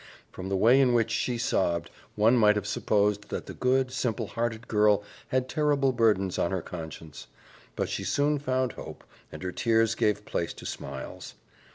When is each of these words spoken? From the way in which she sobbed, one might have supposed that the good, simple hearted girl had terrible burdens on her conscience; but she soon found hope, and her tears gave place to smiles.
From 0.31 0.49
the 0.49 0.57
way 0.57 0.81
in 0.81 0.95
which 0.95 1.11
she 1.11 1.37
sobbed, 1.37 1.91
one 2.15 2.35
might 2.35 2.55
have 2.55 2.65
supposed 2.65 3.29
that 3.29 3.45
the 3.45 3.53
good, 3.53 3.91
simple 3.91 4.25
hearted 4.25 4.67
girl 4.67 5.03
had 5.27 5.47
terrible 5.47 5.91
burdens 5.91 6.39
on 6.39 6.49
her 6.49 6.63
conscience; 6.63 7.27
but 7.75 7.87
she 7.87 8.03
soon 8.03 8.39
found 8.39 8.71
hope, 8.71 9.03
and 9.31 9.43
her 9.43 9.51
tears 9.51 9.93
gave 9.93 10.25
place 10.25 10.53
to 10.53 10.65
smiles. 10.65 11.35